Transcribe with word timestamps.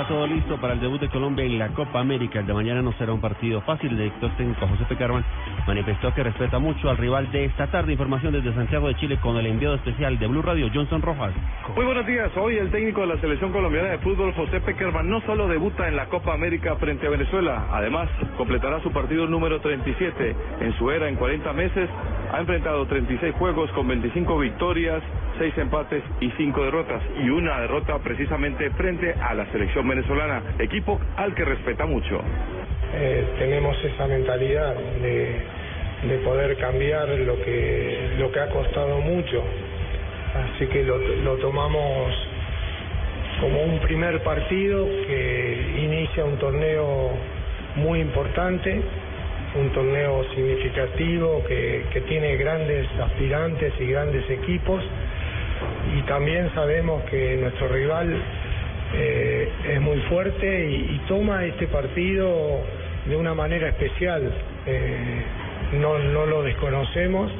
Está 0.00 0.14
todo 0.14 0.26
listo 0.26 0.56
para 0.58 0.74
el 0.74 0.80
debut 0.80 1.00
de 1.00 1.08
Colombia 1.08 1.44
en 1.44 1.58
la 1.58 1.68
Copa 1.68 2.00
América. 2.00 2.40
El 2.40 2.46
de 2.46 2.54
mañana 2.54 2.80
no 2.80 2.92
será 2.92 3.12
un 3.12 3.20
partido 3.20 3.60
fácil. 3.62 3.90
El 3.90 3.98
director 3.98 4.30
técnico 4.36 4.66
José 4.66 4.84
Pecarman 4.88 5.24
manifestó 5.66 6.14
que 6.14 6.22
respeta 6.22 6.58
mucho 6.58 6.88
al 6.88 6.96
rival 6.96 7.30
de 7.32 7.44
esta 7.44 7.66
tarde. 7.66 7.92
Información 7.92 8.32
desde 8.32 8.54
Santiago 8.54 8.88
de 8.88 8.94
Chile 8.94 9.18
con 9.20 9.36
el 9.36 9.46
enviado 9.46 9.74
especial 9.74 10.18
de 10.18 10.26
Blue 10.26 10.42
Radio, 10.42 10.70
Johnson 10.72 11.02
Rojas. 11.02 11.32
Muy 11.74 11.84
buenos 11.84 12.06
días. 12.06 12.30
Hoy 12.36 12.56
el 12.56 12.70
técnico 12.70 13.02
de 13.02 13.08
la 13.08 13.20
selección 13.20 13.52
colombiana 13.52 13.90
de 13.90 13.98
fútbol, 13.98 14.32
José 14.32 14.60
Peckerman, 14.60 15.08
no 15.08 15.20
solo 15.22 15.48
debuta 15.48 15.86
en 15.86 15.96
la 15.96 16.06
Copa 16.06 16.32
América 16.32 16.76
frente 16.76 17.06
a 17.06 17.10
Venezuela, 17.10 17.66
además 17.70 18.08
completará 18.38 18.80
su 18.82 18.90
partido 18.92 19.26
número 19.26 19.60
37. 19.60 20.36
En 20.60 20.78
su 20.78 20.90
era, 20.90 21.08
en 21.08 21.16
40 21.16 21.52
meses, 21.52 21.90
ha 22.32 22.40
enfrentado 22.40 22.86
36 22.86 23.34
juegos 23.34 23.70
con 23.72 23.88
25 23.88 24.38
victorias, 24.38 25.02
6 25.38 25.58
empates 25.58 26.02
y 26.20 26.30
5 26.36 26.64
derrotas. 26.64 27.02
Y 27.24 27.30
una 27.30 27.60
derrota 27.60 27.98
precisamente 27.98 28.70
frente 28.70 29.14
a 29.20 29.34
la 29.34 29.46
selección 29.52 29.88
venezolana, 29.88 30.42
equipo 30.58 31.00
al 31.16 31.34
que 31.34 31.44
respeta 31.44 31.86
mucho. 31.86 32.20
eh, 32.94 33.24
tenemos 33.38 33.76
esa 33.84 34.06
mentalidad 34.06 34.74
de, 34.74 35.40
de 36.08 36.18
poder 36.24 36.56
cambiar 36.56 37.08
lo 37.08 37.36
que 37.42 38.14
lo 38.18 38.32
que 38.32 38.40
ha 38.40 38.48
costado 38.48 38.98
mucho 39.00 39.42
así 40.54 40.66
que 40.66 40.82
lo, 40.84 40.98
lo 40.98 41.36
tomamos 41.36 42.12
como 43.40 43.62
un 43.62 43.78
primer 43.80 44.22
partido 44.22 44.86
que 45.06 45.74
inicia 45.84 46.24
un 46.24 46.36
torneo 46.38 47.10
muy 47.76 48.00
importante 48.00 48.82
un 49.56 49.70
torneo 49.70 50.24
significativo 50.34 51.42
que, 51.46 51.84
que 51.92 52.00
tiene 52.02 52.36
grandes 52.36 52.86
aspirantes 53.00 53.72
y 53.80 53.86
grandes 53.86 54.28
equipos 54.30 54.82
y 55.96 56.02
también 56.02 56.50
sabemos 56.54 57.02
que 57.04 57.36
nuestro 57.36 57.68
rival 57.68 58.16
eh, 58.94 59.48
es 59.72 59.80
muy 59.80 59.98
fuerte 60.02 60.70
y, 60.70 61.00
toma 61.08 61.44
este 61.44 61.66
partido 61.66 62.60
de 63.06 63.16
una 63.16 63.34
manera 63.34 63.68
especial. 63.68 64.30
Eh, 64.66 65.22
no, 65.80 65.98
no 65.98 66.26
lo 66.26 66.42
desconocemos 66.42 67.30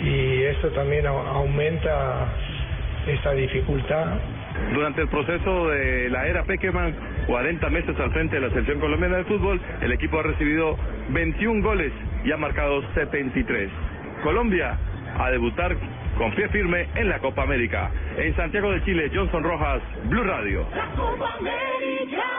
y 0.00 0.42
eso 0.42 0.68
también 0.68 1.06
au- 1.06 1.26
aumenta 1.26 2.26
esa 3.06 3.32
dificultad 3.32 4.06
Durante 4.72 5.02
el 5.02 5.08
proceso 5.08 5.68
de 5.68 6.08
la 6.10 6.26
era 6.26 6.42
Peckerman, 6.44 6.94
40 7.26 7.70
meses 7.70 7.98
al 8.00 8.10
frente 8.12 8.36
de 8.36 8.42
la 8.42 8.48
selección 8.50 8.80
colombiana 8.80 9.18
de 9.18 9.24
fútbol, 9.24 9.60
el 9.80 9.92
equipo 9.92 10.18
ha 10.18 10.22
recibido 10.22 10.76
21 11.10 11.62
goles 11.62 11.92
y 12.24 12.32
ha 12.32 12.36
marcado 12.36 12.82
73. 12.94 13.70
Colombia 14.22 14.78
a 15.18 15.30
debutar 15.30 15.76
con 16.18 16.34
pie 16.34 16.48
firme 16.48 16.88
en 16.94 17.08
la 17.08 17.18
Copa 17.18 17.42
América. 17.42 17.90
En 18.16 18.34
Santiago 18.34 18.70
de 18.70 18.82
Chile, 18.84 19.10
Johnson 19.14 19.42
Rojas, 19.42 19.82
Blue 20.04 20.24
Radio. 20.24 20.66
La 20.74 20.86
Copa 20.96 21.34
América. 21.38 22.35